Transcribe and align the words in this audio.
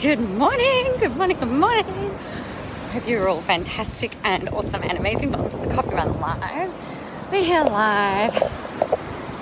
Good 0.00 0.20
morning, 0.20 0.92
good 1.00 1.16
morning, 1.16 1.36
good 1.40 1.50
morning. 1.50 2.14
Hope 2.92 3.08
you're 3.08 3.28
all 3.28 3.40
fantastic 3.40 4.12
and 4.22 4.48
awesome 4.50 4.84
and 4.84 4.96
amazing. 4.96 5.32
Welcome 5.32 5.50
to 5.50 5.66
the 5.66 5.74
Coffee 5.74 5.90
Run 5.90 6.20
Live. 6.20 6.72
We're 7.32 7.42
here 7.42 7.64
live 7.64 8.32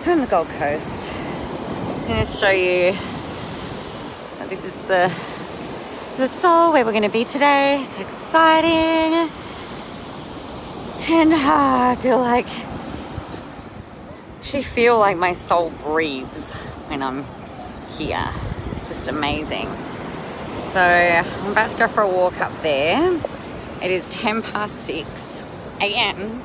from 0.02 0.20
the 0.20 0.26
Gold 0.26 0.48
Coast. 0.48 1.12
I'm 1.12 2.06
going 2.08 2.20
to 2.20 2.24
show 2.24 2.48
you 2.48 2.92
that 4.38 4.48
this 4.48 4.64
is 4.64 4.72
the, 4.86 5.12
the 6.16 6.26
soul 6.26 6.72
where 6.72 6.86
we're 6.86 6.92
going 6.92 7.02
to 7.02 7.10
be 7.10 7.26
today. 7.26 7.82
It's 7.82 8.00
exciting. 8.00 9.30
And 11.10 11.34
uh, 11.34 11.38
I 11.38 11.96
feel 12.00 12.18
like, 12.18 12.48
actually 14.38 14.62
feel 14.62 14.98
like 14.98 15.18
my 15.18 15.32
soul 15.32 15.68
breathes 15.84 16.50
when 16.88 17.02
I'm 17.02 17.26
here. 17.98 18.30
It's 18.72 18.88
just 18.88 19.06
amazing. 19.08 19.68
So 20.76 20.82
I'm 20.82 21.52
about 21.52 21.70
to 21.70 21.78
go 21.78 21.88
for 21.88 22.02
a 22.02 22.06
walk 22.06 22.38
up 22.42 22.52
there. 22.60 23.18
It 23.82 23.90
is 23.90 24.06
10 24.10 24.42
past 24.42 24.74
6 24.84 25.40
a.m. 25.80 26.42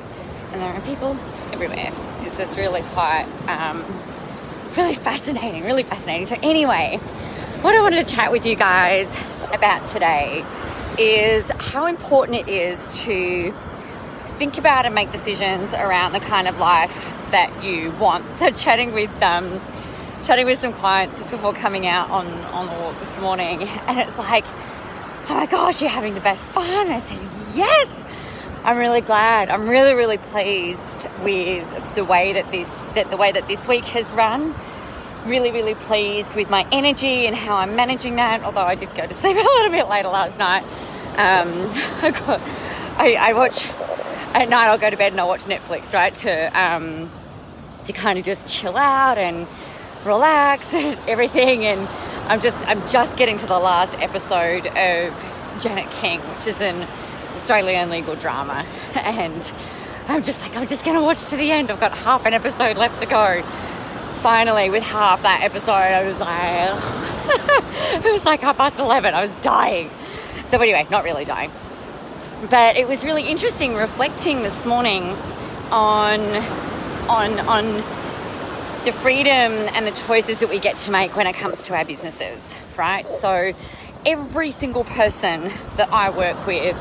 and 0.52 0.62
there 0.62 0.72
are 0.72 0.80
people 0.80 1.18
everywhere. 1.52 1.92
It's 2.22 2.38
just 2.38 2.56
really 2.56 2.80
quite, 2.94 3.26
um, 3.46 3.84
really 4.74 4.94
fascinating, 4.94 5.64
really 5.64 5.82
fascinating. 5.82 6.28
So, 6.28 6.38
anyway, 6.42 6.96
what 7.60 7.76
I 7.76 7.82
wanted 7.82 8.06
to 8.06 8.14
chat 8.16 8.32
with 8.32 8.46
you 8.46 8.56
guys 8.56 9.14
about 9.52 9.84
today 9.84 10.42
is 10.96 11.50
how 11.58 11.84
important 11.84 12.38
it 12.38 12.48
is 12.48 12.88
to 13.04 13.52
think 14.38 14.56
about 14.56 14.86
and 14.86 14.94
make 14.94 15.12
decisions 15.12 15.74
around 15.74 16.14
the 16.14 16.20
kind 16.20 16.48
of 16.48 16.58
life 16.58 17.04
that 17.32 17.62
you 17.62 17.90
want. 18.00 18.24
So, 18.36 18.48
chatting 18.48 18.94
with 18.94 19.12
um, 19.22 19.60
chatting 20.22 20.46
with 20.46 20.60
some 20.60 20.72
clients 20.72 21.18
just 21.18 21.30
before 21.30 21.52
coming 21.52 21.86
out 21.86 22.10
on, 22.10 22.26
on 22.26 22.66
the 22.66 22.72
walk 22.80 22.98
this 23.00 23.20
morning, 23.20 23.62
and 23.86 23.98
it's 23.98 24.16
like, 24.18 24.44
oh 25.28 25.34
my 25.34 25.46
gosh, 25.46 25.80
you're 25.80 25.90
having 25.90 26.14
the 26.14 26.20
best 26.20 26.40
fun. 26.50 26.88
I 26.88 27.00
said, 27.00 27.18
yes. 27.54 28.04
I'm 28.64 28.78
really 28.78 29.00
glad. 29.00 29.50
I'm 29.50 29.68
really, 29.68 29.92
really 29.92 30.18
pleased 30.18 31.08
with 31.24 31.94
the 31.96 32.04
way 32.04 32.34
that 32.34 32.48
this 32.52 32.84
that 32.94 33.10
the 33.10 33.16
way 33.16 33.32
that 33.32 33.48
this 33.48 33.66
week 33.66 33.82
has 33.86 34.12
run. 34.12 34.54
Really, 35.26 35.50
really 35.50 35.74
pleased 35.74 36.36
with 36.36 36.48
my 36.48 36.64
energy 36.70 37.26
and 37.26 37.34
how 37.34 37.56
I'm 37.56 37.74
managing 37.74 38.16
that. 38.16 38.44
Although 38.44 38.62
I 38.62 38.76
did 38.76 38.94
go 38.94 39.04
to 39.04 39.14
sleep 39.14 39.36
a 39.36 39.40
little 39.40 39.72
bit 39.72 39.88
later 39.88 40.10
last 40.10 40.38
night. 40.38 40.62
Um, 41.16 41.72
I, 42.02 42.10
got, 42.12 42.40
I, 42.98 43.14
I 43.14 43.32
watch 43.32 43.66
at 43.66 44.48
night. 44.48 44.68
I'll 44.68 44.78
go 44.78 44.90
to 44.90 44.96
bed 44.96 45.10
and 45.10 45.20
I'll 45.20 45.26
watch 45.26 45.42
Netflix, 45.42 45.92
right, 45.92 46.14
to 46.14 46.60
um, 46.60 47.10
to 47.86 47.92
kind 47.92 48.16
of 48.16 48.24
just 48.24 48.46
chill 48.46 48.76
out 48.76 49.18
and 49.18 49.48
relax 50.04 50.74
and 50.74 50.98
everything. 51.08 51.64
And 51.64 51.88
I'm 52.28 52.40
just 52.40 52.56
I'm 52.68 52.80
just 52.88 53.16
getting 53.16 53.38
to 53.38 53.46
the 53.46 53.58
last 53.58 53.98
episode 54.00 54.66
of 54.66 55.60
Janet 55.60 55.90
King, 55.90 56.20
which 56.20 56.46
is 56.46 56.60
an 56.60 56.86
Australian 57.36 57.90
legal 57.90 58.14
drama, 58.14 58.64
and 58.94 59.52
I'm 60.08 60.22
just 60.22 60.40
like 60.40 60.56
I'm 60.56 60.66
just 60.66 60.84
gonna 60.84 61.02
watch 61.02 61.24
to 61.26 61.36
the 61.36 61.50
end. 61.50 61.70
I've 61.70 61.80
got 61.80 61.96
half 61.98 62.26
an 62.26 62.34
episode 62.34 62.76
left 62.76 63.00
to 63.00 63.06
go. 63.06 63.42
Finally, 64.22 64.70
with 64.70 64.84
half 64.84 65.22
that 65.22 65.42
episode, 65.42 65.72
I 65.72 66.04
was 66.04 66.20
like, 66.20 68.04
it 68.04 68.12
was 68.12 68.24
like 68.24 68.40
half 68.40 68.56
past 68.56 68.78
eleven. 68.78 69.14
I 69.14 69.22
was 69.22 69.32
dying. 69.42 69.90
So 70.50 70.60
anyway, 70.60 70.86
not 70.90 71.02
really 71.02 71.24
dying, 71.24 71.50
but 72.48 72.76
it 72.76 72.86
was 72.86 73.04
really 73.04 73.24
interesting 73.24 73.74
reflecting 73.74 74.42
this 74.42 74.64
morning 74.64 75.16
on 75.72 76.20
on 77.08 77.40
on 77.40 77.82
the 78.84 78.92
freedom 78.92 79.52
and 79.74 79.86
the 79.86 79.92
choices 79.92 80.40
that 80.40 80.48
we 80.48 80.58
get 80.58 80.76
to 80.76 80.90
make 80.90 81.14
when 81.14 81.28
it 81.28 81.34
comes 81.34 81.62
to 81.62 81.76
our 81.76 81.84
businesses, 81.84 82.40
right? 82.76 83.06
So, 83.06 83.52
every 84.04 84.50
single 84.50 84.82
person 84.82 85.52
that 85.76 85.92
I 85.92 86.10
work 86.10 86.46
with 86.48 86.76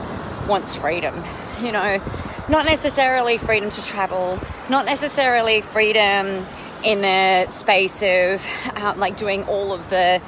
wants 0.48 0.76
freedom, 0.76 1.24
you 1.62 1.72
know, 1.72 2.02
not 2.50 2.66
necessarily 2.66 3.38
freedom 3.38 3.70
to 3.70 3.84
travel, 3.84 4.40
not 4.68 4.86
necessarily 4.86 5.62
freedom 5.62 6.44
in 6.84 7.02
the 7.02 7.48
space 7.50 8.02
of 8.02 8.44
um, 8.76 9.00
like 9.00 9.16
doing 9.16 9.44
all 9.44 9.72
of 9.72 9.90
the 9.92 10.20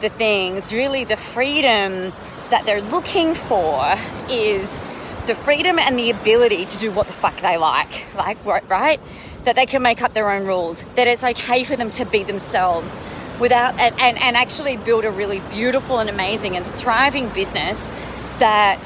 the 0.00 0.10
things. 0.10 0.72
Really, 0.72 1.02
the 1.02 1.16
freedom 1.16 2.12
that 2.50 2.64
they're 2.64 2.82
looking 2.82 3.34
for 3.34 3.96
is 4.30 4.78
the 5.26 5.34
freedom 5.34 5.78
and 5.78 5.98
the 5.98 6.10
ability 6.10 6.66
to 6.66 6.78
do 6.78 6.90
what 6.90 7.06
the 7.06 7.12
fuck 7.12 7.40
they 7.40 7.56
like, 7.56 8.06
like 8.14 8.44
right? 8.44 9.00
that 9.46 9.54
they 9.54 9.64
can 9.64 9.80
make 9.80 10.02
up 10.02 10.12
their 10.12 10.30
own 10.30 10.44
rules, 10.44 10.82
that 10.96 11.06
it's 11.06 11.22
okay 11.22 11.62
for 11.62 11.76
them 11.76 11.88
to 11.88 12.04
be 12.04 12.24
themselves 12.24 13.00
without 13.38 13.78
and, 13.78 13.98
and, 14.00 14.18
and 14.18 14.36
actually 14.36 14.76
build 14.76 15.04
a 15.04 15.10
really 15.10 15.40
beautiful 15.52 16.00
and 16.00 16.10
amazing 16.10 16.56
and 16.56 16.66
thriving 16.66 17.28
business 17.28 17.94
that 18.40 18.84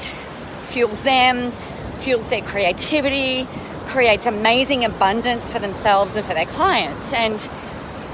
fuels 0.67 1.01
them, 1.01 1.51
fuels 1.99 2.27
their 2.29 2.43
creativity, 2.43 3.47
creates 3.87 4.27
amazing 4.27 4.85
abundance 4.85 5.51
for 5.51 5.57
themselves 5.57 6.15
and 6.15 6.25
for 6.25 6.35
their 6.35 6.45
clients. 6.45 7.11
And 7.11 7.49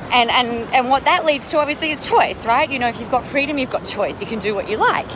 and 0.09 0.29
and 0.31 0.73
and 0.73 0.89
what 0.89 1.03
that 1.03 1.25
leads 1.25 1.51
to 1.51 1.59
obviously 1.59 1.91
is 1.91 2.07
choice, 2.07 2.45
right? 2.45 2.69
You 2.69 2.79
know, 2.79 2.87
if 2.87 3.01
you've 3.01 3.11
got 3.11 3.25
freedom, 3.25 3.57
you've 3.57 3.69
got 3.69 3.85
choice. 3.85 4.21
You 4.21 4.27
can 4.27 4.39
do 4.39 4.55
what 4.55 4.69
you 4.69 4.77
like. 4.77 5.09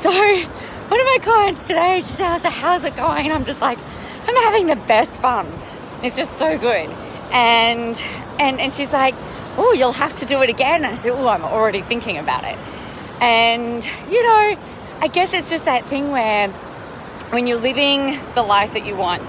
So 0.00 0.10
one 0.88 1.00
of 1.00 1.06
my 1.06 1.18
clients 1.22 1.66
today, 1.66 1.96
she 1.96 2.12
says, 2.12 2.44
how's 2.44 2.84
it 2.84 2.96
going? 2.96 3.32
I'm 3.32 3.44
just 3.44 3.60
like, 3.60 3.78
I'm 4.26 4.36
having 4.44 4.66
the 4.66 4.76
best 4.76 5.10
fun. 5.10 5.46
It's 6.02 6.16
just 6.16 6.36
so 6.36 6.58
good. 6.58 6.88
And 7.32 8.02
and 8.38 8.60
and 8.60 8.72
she's 8.72 8.92
like, 8.92 9.14
"Oh, 9.56 9.72
you'll 9.72 9.92
have 9.92 10.16
to 10.16 10.24
do 10.24 10.42
it 10.42 10.50
again." 10.50 10.84
And 10.84 10.86
I 10.86 10.94
said, 10.94 11.12
"Oh, 11.12 11.28
I'm 11.28 11.42
already 11.42 11.82
thinking 11.82 12.18
about 12.18 12.44
it." 12.44 12.56
And 13.20 13.84
you 14.10 14.22
know, 14.22 14.56
I 15.00 15.08
guess 15.08 15.32
it's 15.32 15.50
just 15.50 15.64
that 15.64 15.84
thing 15.86 16.10
where 16.10 16.48
when 17.30 17.46
you're 17.46 17.58
living 17.58 18.18
the 18.34 18.42
life 18.42 18.74
that 18.74 18.86
you 18.86 18.96
want 18.96 19.22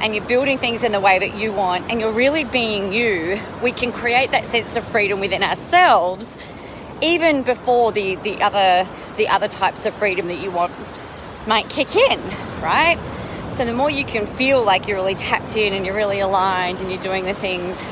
and 0.00 0.14
you're 0.14 0.24
building 0.24 0.58
things 0.58 0.82
in 0.82 0.92
the 0.92 1.00
way 1.00 1.18
that 1.18 1.36
you 1.36 1.52
want 1.52 1.90
and 1.90 2.00
you're 2.00 2.12
really 2.12 2.44
being 2.44 2.92
you, 2.92 3.40
we 3.62 3.72
can 3.72 3.92
create 3.92 4.30
that 4.32 4.46
sense 4.46 4.76
of 4.76 4.84
freedom 4.88 5.20
within 5.20 5.42
ourselves 5.42 6.36
even 7.02 7.42
before 7.42 7.92
the, 7.92 8.16
the 8.16 8.42
other 8.42 8.88
the 9.16 9.28
other 9.28 9.48
types 9.48 9.86
of 9.86 9.94
freedom 9.94 10.28
that 10.28 10.40
you 10.40 10.50
want 10.50 10.72
might 11.46 11.68
kick 11.68 11.94
in, 11.96 12.20
right? 12.62 12.98
So 13.54 13.64
the 13.64 13.72
more 13.72 13.90
you 13.90 14.04
can 14.04 14.26
feel 14.26 14.62
like 14.62 14.86
you're 14.86 14.98
really 14.98 15.14
tapped 15.14 15.56
in 15.56 15.72
and 15.72 15.86
you're 15.86 15.94
really 15.94 16.20
aligned 16.20 16.80
and 16.80 16.90
you're 16.90 17.00
doing 17.00 17.24
the 17.24 17.34
things 17.34 17.82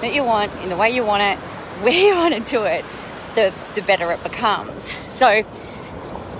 that 0.00 0.12
you 0.12 0.24
want 0.24 0.52
in 0.62 0.68
the 0.68 0.76
way 0.76 0.90
you 0.90 1.04
want 1.04 1.22
it, 1.22 1.38
where 1.82 1.92
you 1.92 2.14
want 2.14 2.34
to 2.34 2.40
do 2.50 2.64
it, 2.64 2.84
the, 3.34 3.52
the 3.74 3.82
better 3.82 4.10
it 4.10 4.22
becomes. 4.22 4.90
So, 5.08 5.44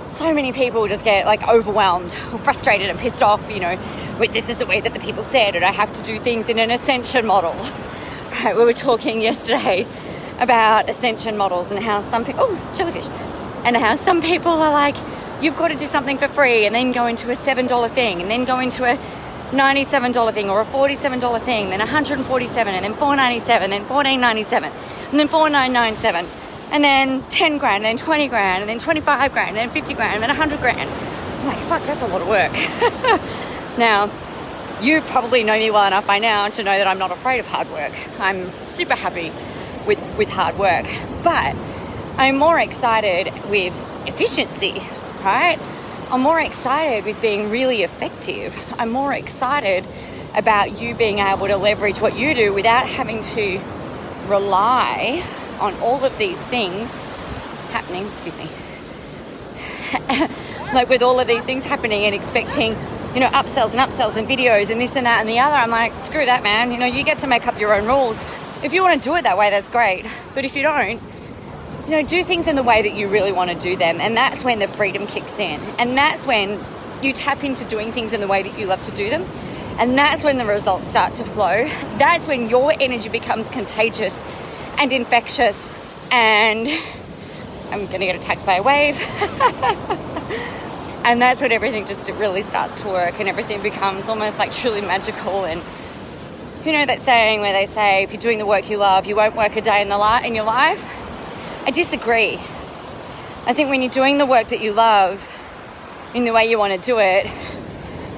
so 0.09 0.33
many 0.33 0.51
people 0.51 0.87
just 0.87 1.03
get 1.03 1.25
like 1.25 1.47
overwhelmed 1.47 2.17
or 2.31 2.39
frustrated 2.39 2.89
and 2.89 2.99
pissed 2.99 3.21
off, 3.21 3.49
you 3.49 3.59
know, 3.59 3.77
with 4.19 4.33
this 4.33 4.49
is 4.49 4.57
the 4.57 4.65
way 4.65 4.81
that 4.81 4.93
the 4.93 4.99
people 4.99 5.23
said, 5.23 5.55
and 5.55 5.65
I 5.65 5.71
have 5.71 5.93
to 5.93 6.03
do 6.03 6.19
things 6.19 6.49
in 6.49 6.59
an 6.59 6.71
ascension 6.71 7.25
model. 7.25 7.55
Right, 8.43 8.57
we 8.57 8.65
were 8.65 8.73
talking 8.73 9.21
yesterday 9.21 9.87
about 10.39 10.89
ascension 10.89 11.37
models 11.37 11.71
and 11.71 11.81
how 11.81 12.01
some 12.01 12.25
people, 12.25 12.41
oh, 12.43 12.73
jellyfish, 12.75 13.05
and 13.65 13.75
how 13.75 13.95
some 13.95 14.21
people 14.21 14.51
are 14.51 14.71
like, 14.71 14.95
you've 15.41 15.57
got 15.57 15.69
to 15.69 15.75
do 15.75 15.85
something 15.85 16.17
for 16.17 16.27
free 16.27 16.65
and 16.65 16.73
then 16.73 16.91
go 16.91 17.07
into 17.07 17.29
a 17.31 17.35
$7 17.35 17.89
thing 17.89 18.21
and 18.21 18.31
then 18.31 18.45
go 18.45 18.59
into 18.59 18.85
a 18.85 18.95
$97 19.51 20.33
thing 20.33 20.49
or 20.49 20.61
a 20.61 20.65
$47 20.65 21.41
thing, 21.41 21.69
then 21.71 21.79
147 21.79 22.73
and 22.73 22.85
then 22.85 22.93
497 22.93 23.69
then 23.69 23.81
1497 23.81 24.71
and 25.11 25.19
then 25.19 25.27
4997 25.27 26.25
and 26.71 26.83
then 26.83 27.23
10 27.29 27.57
grand 27.57 27.85
and 27.85 27.97
then 27.97 27.97
20 27.97 28.27
grand 28.27 28.61
and 28.61 28.69
then 28.69 28.79
25 28.79 29.33
grand 29.33 29.49
and 29.49 29.57
then 29.57 29.69
50 29.69 29.93
grand 29.93 30.13
and 30.15 30.23
then 30.23 30.29
100 30.29 30.59
grand. 30.59 30.89
I'm 30.89 31.47
like, 31.47 31.57
fuck, 31.67 31.83
that's 31.83 32.01
a 32.01 32.07
lot 32.07 32.21
of 32.21 32.27
work. 32.27 32.51
now, 33.77 34.09
you 34.81 35.01
probably 35.01 35.43
know 35.43 35.57
me 35.57 35.71
well 35.71 35.87
enough 35.87 36.05
by 36.05 36.19
now 36.19 36.49
to 36.49 36.63
know 36.63 36.77
that 36.77 36.87
I'm 36.87 36.99
not 36.99 37.11
afraid 37.11 37.39
of 37.39 37.47
hard 37.47 37.69
work. 37.71 37.93
I'm 38.19 38.49
super 38.67 38.95
happy 38.95 39.31
with, 39.87 40.17
with 40.17 40.29
hard 40.29 40.57
work, 40.57 40.85
but 41.23 41.55
I'm 42.17 42.37
more 42.37 42.59
excited 42.59 43.33
with 43.49 43.73
efficiency 44.07 44.81
right? 45.25 45.59
I'm 46.11 46.21
more 46.21 46.39
excited 46.39 47.03
with 47.03 47.19
being 47.21 47.49
really 47.49 47.81
effective. 47.81 48.55
I'm 48.77 48.91
more 48.91 49.11
excited 49.11 49.83
about 50.35 50.79
you 50.79 50.93
being 50.93 51.17
able 51.19 51.47
to 51.47 51.57
leverage 51.57 51.99
what 51.99 52.17
you 52.17 52.35
do 52.35 52.53
without 52.53 52.87
having 52.87 53.21
to 53.21 53.59
rely 54.27 55.23
on 55.59 55.73
all 55.81 56.05
of 56.05 56.15
these 56.19 56.39
things 56.43 56.93
happening, 57.71 58.05
excuse 58.05 58.37
me. 58.37 58.49
like 60.73 60.89
with 60.89 61.01
all 61.01 61.19
of 61.19 61.27
these 61.27 61.43
things 61.43 61.65
happening 61.65 62.05
and 62.05 62.13
expecting, 62.13 62.75
you 63.13 63.19
know, 63.19 63.29
upsells 63.29 63.71
and 63.71 63.79
upsells 63.79 64.15
and 64.15 64.27
videos 64.27 64.69
and 64.69 64.79
this 64.79 64.95
and 64.95 65.07
that 65.07 65.21
and 65.21 65.29
the 65.29 65.39
other. 65.39 65.55
I'm 65.55 65.71
like, 65.71 65.93
screw 65.93 66.25
that, 66.25 66.43
man. 66.43 66.71
You 66.71 66.77
know, 66.77 66.85
you 66.85 67.03
get 67.03 67.17
to 67.19 67.27
make 67.27 67.47
up 67.47 67.59
your 67.59 67.73
own 67.73 67.87
rules. 67.87 68.23
If 68.63 68.73
you 68.73 68.83
want 68.83 69.01
to 69.01 69.09
do 69.09 69.15
it 69.15 69.23
that 69.23 69.37
way, 69.37 69.49
that's 69.49 69.69
great. 69.69 70.05
But 70.35 70.45
if 70.45 70.55
you 70.55 70.61
don't, 70.61 71.01
you 71.85 71.91
know, 71.91 72.01
do 72.01 72.23
things 72.23 72.47
in 72.47 72.55
the 72.55 72.63
way 72.63 72.81
that 72.81 72.95
you 72.95 73.07
really 73.07 73.31
want 73.31 73.51
to 73.51 73.57
do 73.57 73.75
them. 73.75 74.01
And 74.01 74.17
that's 74.17 74.43
when 74.43 74.57
the 74.57 74.67
freedom 74.67 75.05
kicks 75.05 75.37
in. 75.37 75.61
And 75.77 75.95
that's 75.95 76.25
when 76.25 76.59
you 77.03 77.13
tap 77.13 77.43
into 77.43 77.63
doing 77.65 77.91
things 77.91 78.11
in 78.11 78.21
the 78.21 78.27
way 78.27 78.41
that 78.41 78.57
you 78.57 78.65
love 78.65 78.81
to 78.83 78.91
do 78.91 79.09
them. 79.09 79.23
And 79.77 79.97
that's 79.97 80.23
when 80.23 80.37
the 80.37 80.45
results 80.45 80.87
start 80.87 81.13
to 81.15 81.23
flow. 81.23 81.65
That's 81.97 82.27
when 82.27 82.49
your 82.49 82.73
energy 82.79 83.09
becomes 83.09 83.47
contagious 83.49 84.19
and 84.79 84.91
infectious 84.91 85.69
and 86.11 86.67
I'm 87.71 87.85
gonna 87.87 88.05
get 88.05 88.15
attacked 88.15 88.45
by 88.45 88.55
a 88.55 88.63
wave. 88.63 88.95
and 91.03 91.21
that's 91.21 91.41
when 91.41 91.51
everything 91.51 91.85
just 91.85 92.09
really 92.11 92.43
starts 92.43 92.81
to 92.81 92.87
work 92.87 93.19
and 93.19 93.29
everything 93.29 93.61
becomes 93.61 94.07
almost 94.07 94.39
like 94.39 94.51
truly 94.51 94.81
magical 94.81 95.45
and 95.45 95.61
you 96.65 96.71
know 96.71 96.85
that 96.85 96.99
saying 96.99 97.41
where 97.41 97.53
they 97.53 97.67
say 97.67 98.03
if 98.03 98.11
you're 98.11 98.21
doing 98.21 98.39
the 98.39 98.45
work 98.45 98.69
you 98.71 98.77
love 98.77 99.05
you 99.05 99.15
won't 99.15 99.35
work 99.35 99.55
a 99.55 99.61
day 99.61 99.83
in 99.83 99.89
the 99.89 99.97
light 99.97 100.25
in 100.25 100.33
your 100.33 100.45
life 100.45 100.83
i 101.65 101.71
disagree. 101.71 102.35
I 103.47 103.53
think 103.53 103.69
when 103.69 103.81
you're 103.81 103.91
doing 103.91 104.17
the 104.17 104.25
work 104.25 104.49
that 104.49 104.61
you 104.61 104.71
love 104.73 105.21
in 106.13 106.23
the 106.23 106.31
way 106.31 106.49
you 106.49 106.57
want 106.57 106.73
to 106.73 106.79
do 106.79 106.99
it 106.99 107.27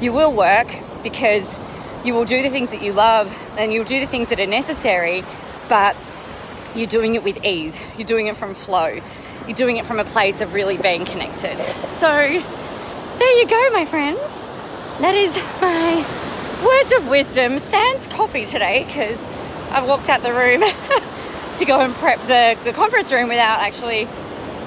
you 0.01 0.13
will 0.13 0.33
work 0.33 0.67
because 1.03 1.59
you 2.03 2.13
will 2.13 2.25
do 2.25 2.41
the 2.43 2.49
things 2.49 2.69
that 2.71 2.81
you 2.81 2.93
love 2.93 3.35
and 3.57 3.73
you'll 3.73 3.85
do 3.85 3.99
the 3.99 4.05
things 4.05 4.29
that 4.29 4.39
are 4.39 4.45
necessary 4.45 5.23
but 5.67 5.95
you're 6.75 6.87
doing 6.87 7.15
it 7.15 7.23
with 7.23 7.43
ease. 7.43 7.79
You're 7.97 8.07
doing 8.07 8.27
it 8.27 8.37
from 8.37 8.53
flow. 8.53 8.99
You're 9.47 9.55
doing 9.55 9.77
it 9.77 9.85
from 9.85 9.99
a 9.99 10.05
place 10.05 10.41
of 10.41 10.53
really 10.53 10.77
being 10.77 11.05
connected. 11.05 11.57
So 11.99 12.07
there 12.07 13.39
you 13.39 13.47
go, 13.47 13.69
my 13.71 13.85
friends. 13.85 14.19
That 15.01 15.15
is 15.15 15.35
my 15.61 16.05
words 16.63 16.93
of 16.93 17.09
wisdom. 17.09 17.59
Sans 17.59 18.07
coffee 18.07 18.45
today 18.45 18.83
because 18.85 19.19
I've 19.71 19.87
walked 19.87 20.09
out 20.09 20.21
the 20.21 20.33
room 20.33 20.61
to 21.57 21.65
go 21.65 21.79
and 21.79 21.93
prep 21.95 22.19
the, 22.21 22.57
the 22.63 22.73
conference 22.73 23.11
room 23.11 23.29
without 23.29 23.59
actually 23.59 24.07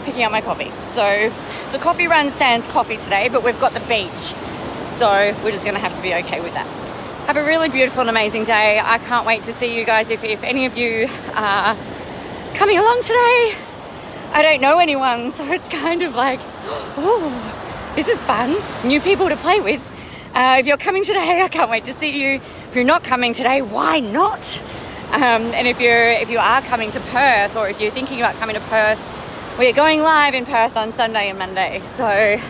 picking 0.04 0.25
up 0.25 0.32
my 0.32 0.40
coffee. 0.40 0.70
So 0.94 1.32
the 1.72 1.78
coffee 1.78 2.08
run 2.08 2.31
sans 2.31 2.66
coffee 2.66 2.96
today, 2.96 3.28
but 3.28 3.44
we've 3.44 3.58
got 3.60 3.72
the 3.72 3.81
beach. 3.81 4.34
So 4.98 5.34
we're 5.42 5.52
just 5.52 5.64
to 5.64 5.78
have 5.78 5.96
to 5.96 6.02
be 6.02 6.14
okay 6.14 6.40
with 6.40 6.54
that. 6.54 6.66
Have 7.26 7.37
a 7.37 7.44
really 7.44 7.69
beautiful 7.69 8.00
and 8.00 8.10
amazing 8.10 8.44
day. 8.44 8.81
I 8.82 8.98
can't 8.98 9.25
wait 9.25 9.44
to 9.44 9.52
see 9.52 9.78
you 9.78 9.84
guys 9.84 10.10
if, 10.10 10.25
if 10.25 10.42
any 10.42 10.66
of 10.66 10.76
you 10.76 11.08
are 11.34 11.76
coming 12.54 12.76
along 12.76 13.02
today. 13.02 13.54
I 14.32 14.42
don't 14.42 14.60
know 14.60 14.78
anyone, 14.78 15.32
so 15.32 15.44
it's 15.50 15.69
kind 15.69 16.02
of 16.02 16.14
like, 16.14 16.40
oh, 16.96 17.92
this 17.94 18.08
is 18.08 18.20
fun. 18.22 18.56
New 18.84 19.00
people 19.00 19.28
to 19.28 19.37
play 19.37 19.60
with. 19.60 19.81
Uh, 20.34 20.56
if 20.58 20.66
you're 20.66 20.76
coming 20.76 21.04
today, 21.04 21.42
I 21.42 21.48
can't 21.48 21.70
wait 21.70 21.84
to 21.87 21.94
see 21.94 22.22
you. 22.22 22.34
If 22.34 22.75
you're 22.75 22.84
not 22.84 23.04
coming 23.04 23.32
today, 23.32 23.62
why 23.62 24.00
not? 24.00 24.60
Um, 25.12 25.53
and 25.53 25.67
if 25.67 25.81
you're 25.81 26.11
if 26.11 26.31
you 26.31 26.39
are 26.39 26.62
coming 26.62 26.91
to 26.93 27.01
Perth, 27.01 27.57
or 27.57 27.69
if 27.69 27.81
you're 27.81 27.91
thinking 27.91 28.21
about 28.21 28.37
coming 28.37 28.55
to 28.55 28.61
Perth, 28.62 28.99
we're 29.59 29.73
going 29.73 30.03
live 30.03 30.35
in 30.35 30.47
Perth 30.47 30.77
on 30.77 30.93
Sunday 30.93 31.29
and 31.29 31.39
Monday. 31.39 31.83
So 31.97 32.41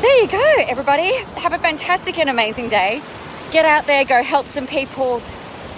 there 0.00 0.22
you 0.22 0.28
go, 0.28 0.54
everybody. 0.68 1.12
Have 1.40 1.52
a 1.52 1.58
fantastic 1.58 2.18
and 2.18 2.30
amazing 2.30 2.68
day. 2.68 3.02
Get 3.50 3.64
out 3.64 3.86
there, 3.86 4.04
go 4.04 4.22
help 4.22 4.46
some 4.46 4.66
people. 4.66 5.20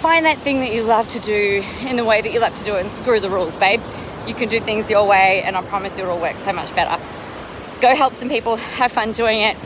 Find 0.01 0.25
that 0.25 0.37
thing 0.37 0.59
that 0.59 0.71
you 0.71 0.83
love 0.83 1.09
to 1.09 1.19
do 1.19 1.63
in 1.81 1.95
the 1.95 2.05
way 2.05 2.21
that 2.21 2.31
you 2.31 2.39
love 2.39 2.55
to 2.55 2.63
do 2.63 2.75
it, 2.75 2.81
and 2.81 2.89
screw 2.89 3.19
the 3.19 3.29
rules, 3.29 3.55
babe. 3.55 3.81
You 4.27 4.35
can 4.35 4.47
do 4.47 4.59
things 4.59 4.89
your 4.89 5.07
way, 5.07 5.41
and 5.41 5.57
I 5.57 5.61
promise 5.63 5.97
it'll 5.97 6.11
all 6.11 6.21
work 6.21 6.37
so 6.37 6.53
much 6.53 6.73
better. 6.75 7.01
Go 7.81 7.95
help 7.95 8.13
some 8.13 8.29
people, 8.29 8.57
have 8.57 8.91
fun 8.91 9.11
doing 9.11 9.41
it, 9.41 9.57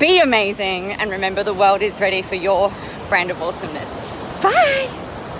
be 0.00 0.18
amazing, 0.18 0.92
and 0.92 1.10
remember 1.10 1.42
the 1.42 1.54
world 1.54 1.82
is 1.82 2.00
ready 2.00 2.22
for 2.22 2.36
your 2.36 2.72
brand 3.08 3.30
of 3.30 3.42
awesomeness. 3.42 3.90
Bye! 4.42 5.07